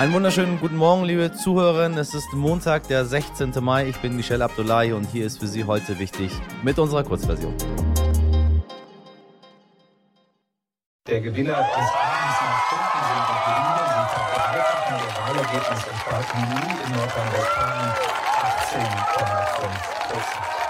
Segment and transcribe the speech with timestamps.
[0.00, 1.98] Einen wunderschönen guten Morgen, liebe Zuhörerinnen.
[1.98, 3.52] Es ist Montag, der 16.
[3.60, 3.86] Mai.
[3.86, 7.54] Ich bin Michelle Abdullahi und hier ist für Sie heute wichtig mit unserer Kurzversion.
[11.06, 13.76] Der Gewinner des Abends nach Stunden sind die Grünen.
[13.92, 17.92] Sie verdreifachen ihr Wahlergebnis und erreichen nun in Nordrhein-Westfalen
[18.56, 19.52] 18,5
[20.08, 20.69] Prozent.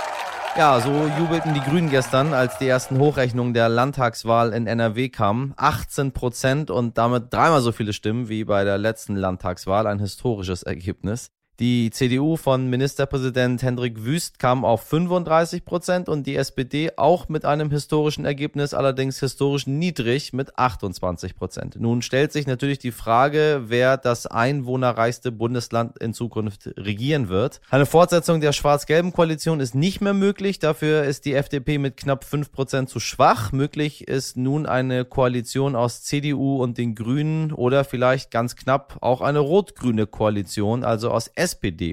[0.57, 5.55] Ja, so jubelten die Grünen gestern, als die ersten Hochrechnungen der Landtagswahl in NRW kamen.
[5.57, 9.87] 18 Prozent und damit dreimal so viele Stimmen wie bei der letzten Landtagswahl.
[9.87, 11.31] Ein historisches Ergebnis.
[11.61, 17.45] Die CDU von Ministerpräsident Hendrik Wüst kam auf 35 Prozent und die SPD auch mit
[17.45, 21.77] einem historischen Ergebnis, allerdings historisch niedrig mit 28 Prozent.
[21.79, 27.61] Nun stellt sich natürlich die Frage, wer das einwohnerreichste Bundesland in Zukunft regieren wird.
[27.69, 30.61] Eine Fortsetzung der schwarz-gelben Koalition ist nicht mehr möglich.
[30.61, 33.53] Dafür ist die FDP mit knapp 5 Prozent zu schwach.
[33.53, 39.21] Möglich ist nun eine Koalition aus CDU und den Grünen oder vielleicht ganz knapp auch
[39.21, 41.31] eine rot-grüne Koalition, also aus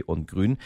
[0.06, 0.58] und Grünen.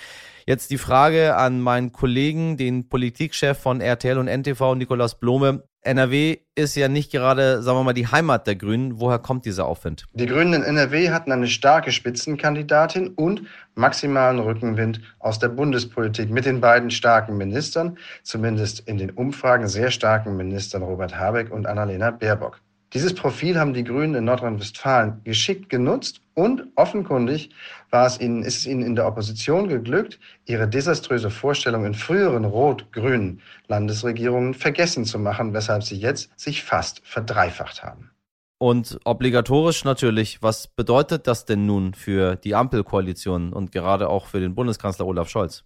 [0.45, 5.63] Jetzt die Frage an meinen Kollegen, den Politikchef von RTL und NTV, Nikolaus Blome.
[5.83, 8.99] NRW ist ja nicht gerade, sagen wir mal, die Heimat der Grünen.
[8.99, 10.05] Woher kommt dieser Aufwind?
[10.13, 16.45] Die Grünen in NRW hatten eine starke Spitzenkandidatin und maximalen Rückenwind aus der Bundespolitik mit
[16.45, 22.11] den beiden starken Ministern, zumindest in den Umfragen sehr starken Ministern Robert Habeck und Annalena
[22.11, 22.61] Baerbock.
[22.93, 27.49] Dieses Profil haben die Grünen in Nordrhein-Westfalen geschickt genutzt und offenkundig
[27.89, 32.43] war es ihnen, ist es ihnen in der Opposition geglückt, ihre desaströse Vorstellung in früheren
[32.43, 38.11] rot-grünen Landesregierungen vergessen zu machen, weshalb sie jetzt sich fast verdreifacht haben.
[38.57, 44.41] Und obligatorisch natürlich, was bedeutet das denn nun für die Ampelkoalition und gerade auch für
[44.41, 45.63] den Bundeskanzler Olaf Scholz?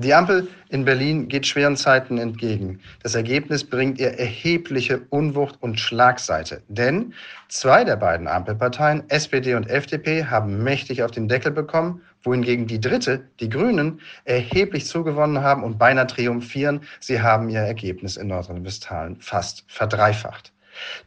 [0.00, 2.80] Die Ampel in Berlin geht schweren Zeiten entgegen.
[3.02, 6.62] Das Ergebnis bringt ihr erhebliche Unwucht und Schlagseite.
[6.68, 7.12] Denn
[7.48, 12.80] zwei der beiden Ampelparteien, SPD und FDP, haben mächtig auf den Deckel bekommen, wohingegen die
[12.80, 16.80] dritte, die Grünen, erheblich zugewonnen haben und beinahe triumphieren.
[16.98, 20.54] Sie haben ihr Ergebnis in Nordrhein-Westfalen fast verdreifacht.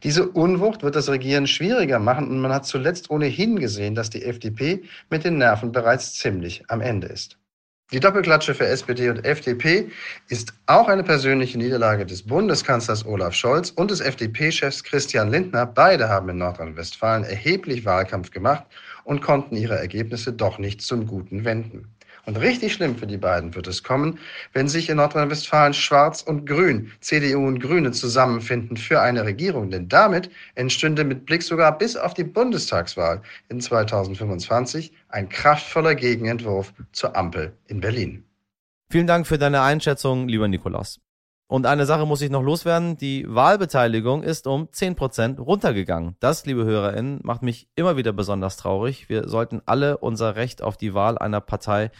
[0.04, 4.22] Diese Unwucht wird das Regieren schwieriger machen und man hat zuletzt ohnehin gesehen, dass die
[4.22, 7.38] FDP mit den Nerven bereits ziemlich am Ende ist.
[7.92, 9.90] Die Doppelklatsche für SPD und FDP
[10.28, 15.66] ist auch eine persönliche Niederlage des Bundeskanzlers Olaf Scholz und des FDP-Chefs Christian Lindner.
[15.66, 18.64] Beide haben in Nordrhein-Westfalen erheblich Wahlkampf gemacht
[19.04, 21.94] und konnten ihre Ergebnisse doch nicht zum Guten wenden.
[22.26, 24.18] Und richtig schlimm für die beiden wird es kommen,
[24.52, 29.70] wenn sich in Nordrhein-Westfalen Schwarz und Grün, CDU und Grüne zusammenfinden für eine Regierung.
[29.70, 36.72] Denn damit entstünde mit Blick sogar bis auf die Bundestagswahl in 2025 ein kraftvoller Gegenentwurf
[36.92, 38.24] zur Ampel in Berlin.
[38.90, 41.00] Vielen Dank für deine Einschätzung, lieber Nikolaus.
[41.46, 42.96] Und eine Sache muss ich noch loswerden.
[42.96, 46.16] Die Wahlbeteiligung ist um 10% runtergegangen.
[46.20, 49.08] Das, liebe HörerInnen, macht mich immer wieder besonders traurig.
[49.08, 51.90] Wir sollten alle unser Recht auf die Wahl einer Partei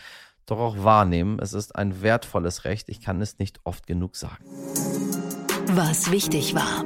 [0.46, 1.38] doch auch wahrnehmen.
[1.40, 2.88] Es ist ein wertvolles Recht.
[2.88, 4.44] Ich kann es nicht oft genug sagen.
[5.74, 6.84] Was wichtig war.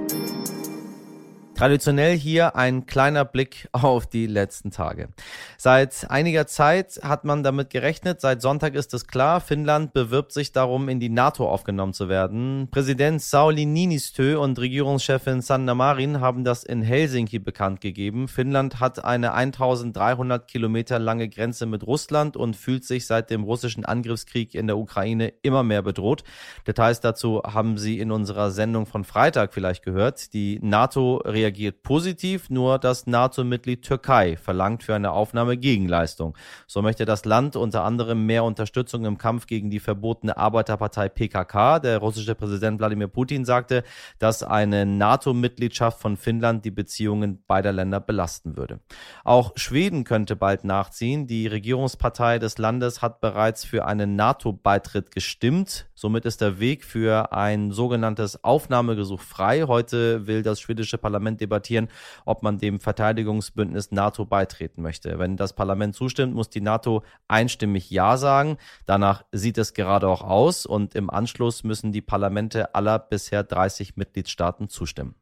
[1.59, 5.09] Traditionell hier ein kleiner Blick auf die letzten Tage.
[5.57, 10.53] Seit einiger Zeit hat man damit gerechnet, seit Sonntag ist es klar, Finnland bewirbt sich
[10.53, 12.69] darum, in die NATO aufgenommen zu werden.
[12.71, 18.29] Präsident Sauli Niinistö und Regierungschefin Sanna Marin haben das in Helsinki bekannt gegeben.
[18.29, 23.85] Finnland hat eine 1300 Kilometer lange Grenze mit Russland und fühlt sich seit dem russischen
[23.85, 26.23] Angriffskrieg in der Ukraine immer mehr bedroht.
[26.69, 30.33] Details dazu haben Sie in unserer Sendung von Freitag vielleicht gehört.
[30.35, 36.37] Die NATO reagiert reagiert positiv, nur das NATO-Mitglied Türkei verlangt für eine Aufnahme Gegenleistung.
[36.67, 41.79] So möchte das Land unter anderem mehr Unterstützung im Kampf gegen die verbotene Arbeiterpartei PKK.
[41.79, 43.83] Der russische Präsident Wladimir Putin sagte,
[44.19, 48.81] dass eine NATO-Mitgliedschaft von Finnland die Beziehungen beider Länder belasten würde.
[49.25, 51.27] Auch Schweden könnte bald nachziehen.
[51.27, 55.89] Die Regierungspartei des Landes hat bereits für einen NATO-Beitritt gestimmt.
[55.95, 59.63] Somit ist der Weg für ein sogenanntes Aufnahmegesuch frei.
[59.67, 61.89] Heute will das schwedische Parlament debattieren,
[62.25, 65.19] ob man dem Verteidigungsbündnis NATO beitreten möchte.
[65.19, 68.59] Wenn das Parlament zustimmt, muss die NATO einstimmig Ja sagen.
[68.87, 73.97] Danach sieht es gerade auch aus und im Anschluss müssen die Parlamente aller bisher 30
[73.97, 75.15] Mitgliedstaaten zustimmen.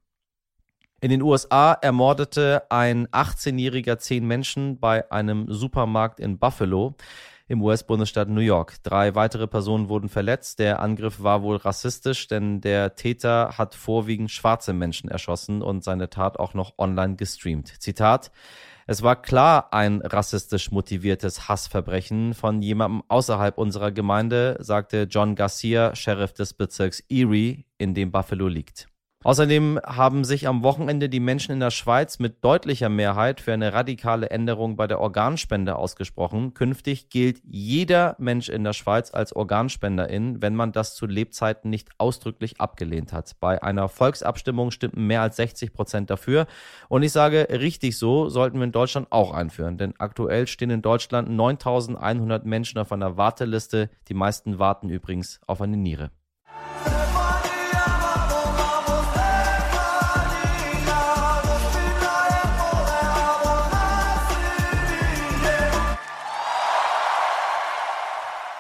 [1.01, 6.97] In den USA ermordete ein 18-Jähriger zehn Menschen bei einem Supermarkt in Buffalo
[7.49, 8.83] im US-Bundesstaat New York.
[8.83, 10.59] Drei weitere Personen wurden verletzt.
[10.59, 16.11] Der Angriff war wohl rassistisch, denn der Täter hat vorwiegend schwarze Menschen erschossen und seine
[16.11, 17.69] Tat auch noch online gestreamt.
[17.81, 18.31] Zitat
[18.89, 25.97] es war klar ein rassistisch motiviertes Hassverbrechen von jemandem außerhalb unserer Gemeinde, sagte John Garcia,
[25.97, 28.87] Sheriff des Bezirks Erie, in dem Buffalo liegt.
[29.27, 33.73] Außerdem haben sich am Wochenende die Menschen in der Schweiz mit deutlicher Mehrheit für eine
[33.73, 36.55] radikale Änderung bei der Organspende ausgesprochen.
[36.55, 41.89] Künftig gilt jeder Mensch in der Schweiz als Organspenderin, wenn man das zu Lebzeiten nicht
[41.99, 43.33] ausdrücklich abgelehnt hat.
[43.41, 46.47] Bei einer Volksabstimmung stimmten mehr als 60 Prozent dafür.
[46.89, 49.77] Und ich sage, richtig so sollten wir in Deutschland auch einführen.
[49.77, 53.91] Denn aktuell stehen in Deutschland 9100 Menschen auf einer Warteliste.
[54.07, 56.13] Die meisten warten übrigens auf eine Niere.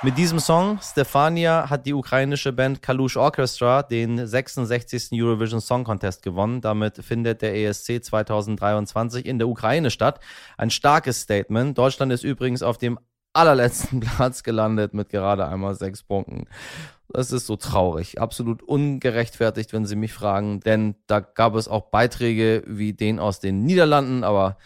[0.07, 5.09] Mit diesem Song, Stefania, hat die ukrainische Band Kalush Orchestra den 66.
[5.21, 6.61] Eurovision Song Contest gewonnen.
[6.61, 10.21] Damit findet der ESC 2023 in der Ukraine statt.
[10.59, 11.77] Ein starkes Statement.
[11.77, 13.01] Deutschland ist übrigens auf dem
[13.33, 16.45] allerletzten Platz gelandet mit gerade einmal sechs Punkten.
[17.09, 21.91] Das ist so traurig, absolut ungerechtfertigt, wenn Sie mich fragen, denn da gab es auch
[21.91, 24.57] Beiträge wie den aus den Niederlanden, aber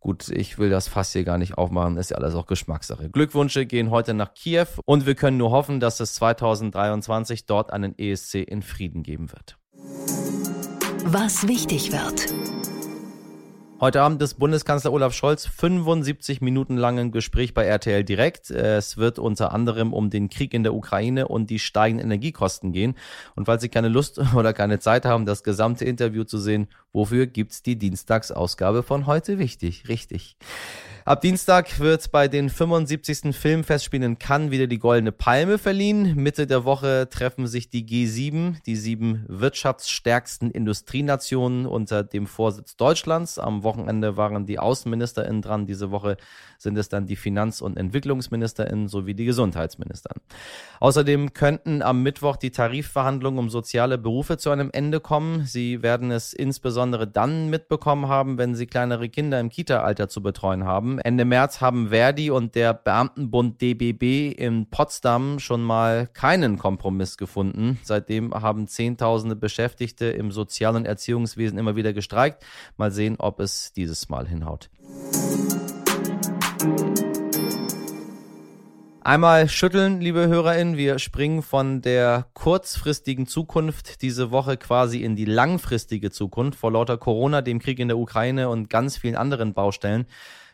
[0.00, 3.10] Gut, ich will das Fass hier gar nicht aufmachen, ist ja alles auch Geschmackssache.
[3.10, 7.98] Glückwünsche gehen heute nach Kiew und wir können nur hoffen, dass es 2023 dort einen
[7.98, 9.58] ESC in Frieden geben wird.
[11.04, 12.59] Was wichtig wird.
[13.80, 18.50] Heute Abend ist Bundeskanzler Olaf Scholz 75 Minuten lang im Gespräch bei RTL Direkt.
[18.50, 22.94] Es wird unter anderem um den Krieg in der Ukraine und die steigenden Energiekosten gehen.
[23.36, 27.26] Und falls Sie keine Lust oder keine Zeit haben, das gesamte Interview zu sehen, wofür
[27.26, 29.88] gibt's die Dienstagsausgabe von heute wichtig?
[29.88, 30.36] Richtig.
[31.10, 33.34] Ab Dienstag wird bei den 75.
[33.34, 36.14] Filmfestspielen in Cannes wieder die Goldene Palme verliehen.
[36.14, 43.40] Mitte der Woche treffen sich die G7, die sieben wirtschaftsstärksten Industrienationen unter dem Vorsitz Deutschlands.
[43.40, 45.66] Am Wochenende waren die AußenministerInnen dran.
[45.66, 46.16] Diese Woche
[46.58, 50.14] sind es dann die Finanz- und EntwicklungsministerInnen sowie die Gesundheitsminister.
[50.78, 55.44] Außerdem könnten am Mittwoch die Tarifverhandlungen um soziale Berufe zu einem Ende kommen.
[55.44, 60.62] Sie werden es insbesondere dann mitbekommen haben, wenn sie kleinere Kinder im Kita-Alter zu betreuen
[60.62, 60.99] haben haben.
[61.02, 67.78] Ende März haben Verdi und der Beamtenbund DBB in Potsdam schon mal keinen Kompromiss gefunden.
[67.82, 72.44] Seitdem haben Zehntausende Beschäftigte im Sozial- und Erziehungswesen immer wieder gestreikt.
[72.76, 74.68] Mal sehen, ob es dieses Mal hinhaut.
[79.02, 80.76] Einmal schütteln, liebe HörerInnen.
[80.76, 86.58] Wir springen von der kurzfristigen Zukunft diese Woche quasi in die langfristige Zukunft.
[86.58, 90.06] Vor lauter Corona, dem Krieg in der Ukraine und ganz vielen anderen Baustellen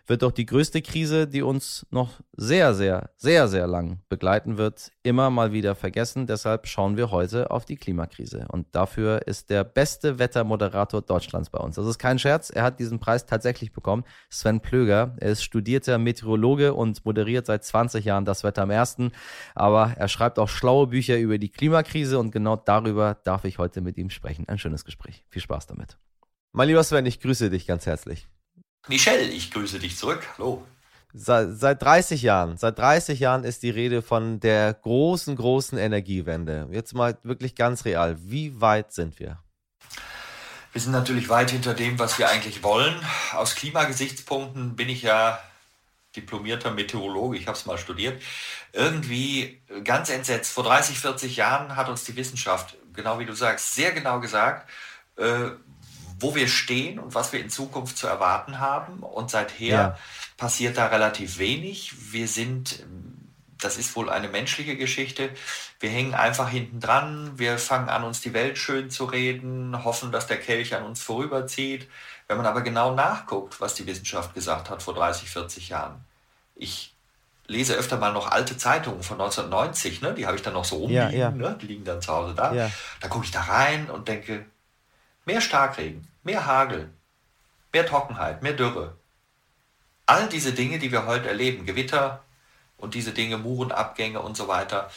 [0.07, 4.93] wird doch die größte Krise, die uns noch sehr, sehr, sehr, sehr lang begleiten wird,
[5.03, 6.27] immer mal wieder vergessen.
[6.27, 8.47] Deshalb schauen wir heute auf die Klimakrise.
[8.49, 11.77] Und dafür ist der beste Wettermoderator Deutschlands bei uns.
[11.77, 12.51] Das ist kein Scherz.
[12.51, 14.05] Er hat diesen Preis tatsächlich bekommen.
[14.31, 15.17] Sven Plöger.
[15.19, 19.13] Er ist studierter Meteorologe und moderiert seit 20 Jahren das Wetter am ersten.
[19.55, 23.81] Aber er schreibt auch schlaue Bücher über die Klimakrise und genau darüber darf ich heute
[23.81, 24.49] mit ihm sprechen.
[24.49, 25.25] Ein schönes Gespräch.
[25.29, 25.99] Viel Spaß damit.
[26.53, 28.29] Mein lieber Sven, ich grüße dich ganz herzlich.
[28.89, 30.27] Michelle, ich grüße dich zurück.
[30.39, 30.65] Hallo.
[31.13, 36.69] Seit, seit 30 Jahren, seit 30 Jahren ist die Rede von der großen, großen Energiewende.
[36.71, 38.17] Jetzt mal wirklich ganz real.
[38.21, 39.39] Wie weit sind wir?
[40.73, 42.95] Wir sind natürlich weit hinter dem, was wir eigentlich wollen.
[43.33, 45.41] Aus Klimagesichtspunkten bin ich ja
[46.15, 48.23] diplomierter Meteorologe, ich habe es mal studiert.
[48.73, 50.53] Irgendwie ganz entsetzt.
[50.53, 54.69] Vor 30, 40 Jahren hat uns die Wissenschaft, genau wie du sagst, sehr genau gesagt,
[55.17, 55.51] äh,
[56.19, 59.01] wo wir stehen und was wir in Zukunft zu erwarten haben.
[59.01, 59.99] Und seither ja.
[60.37, 62.13] passiert da relativ wenig.
[62.13, 62.85] Wir sind,
[63.59, 65.31] das ist wohl eine menschliche Geschichte,
[65.79, 70.11] wir hängen einfach hinten dran, wir fangen an, uns die Welt schön zu reden, hoffen,
[70.11, 71.89] dass der Kelch an uns vorüberzieht.
[72.29, 76.05] Wenn man aber genau nachguckt, was die Wissenschaft gesagt hat vor 30, 40 Jahren.
[76.55, 76.95] Ich
[77.47, 80.15] lese öfter mal noch alte Zeitungen von 1990, ne?
[80.15, 81.31] die habe ich dann noch so rumliegen, ja, ja.
[81.31, 81.57] Ne?
[81.61, 82.53] die liegen dann zu Hause da.
[82.53, 82.71] Ja.
[83.01, 84.47] Da gucke ich da rein und denke,
[85.27, 86.89] Mehr Starkregen, mehr Hagel,
[87.73, 88.97] mehr Trockenheit, mehr Dürre.
[90.07, 92.23] All diese Dinge, die wir heute erleben, Gewitter
[92.77, 94.89] und diese Dinge, Murenabgänge und so weiter.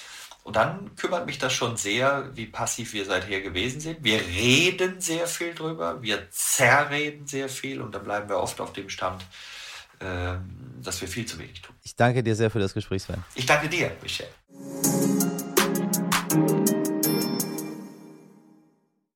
[0.43, 4.03] Und dann kümmert mich das schon sehr, wie passiv wir seither gewesen sind.
[4.03, 8.71] Wir reden sehr viel drüber, wir zerreden sehr viel und dann bleiben wir oft auf
[8.73, 9.23] dem Stand,
[9.99, 10.35] äh,
[10.81, 11.75] dass wir viel zu wenig tun.
[11.83, 13.23] Ich danke dir sehr für das Gespräch, Sven.
[13.33, 14.27] Ich danke dir, Michel.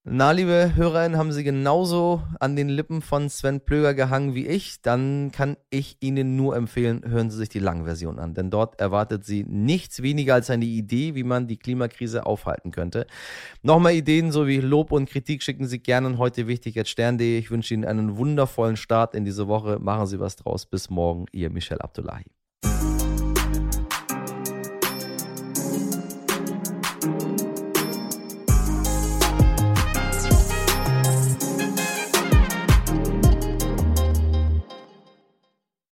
[0.06, 4.82] Na, liebe Hörerinnen, haben Sie genauso an den Lippen von Sven Plöger gehangen wie ich,
[4.82, 8.82] dann kann ich Ihnen nur empfehlen, hören Sie sich die lange Version an, denn dort
[8.82, 13.08] erwartet Sie nichts weniger als eine Idee, wie man die Klimakrise aufhalten könnte.
[13.62, 17.40] Nochmal Ideen sowie Lob und Kritik schicken Sie gerne an heute wichtig at stern.de.
[17.40, 19.80] Ich wünsche Ihnen einen wundervollen Start in diese Woche.
[19.80, 20.66] Machen Sie was draus.
[20.66, 22.26] Bis morgen, Ihr Michel Abdullahi.